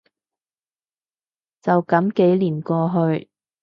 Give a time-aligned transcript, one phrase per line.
[1.61, 3.29] 就噉幾年過去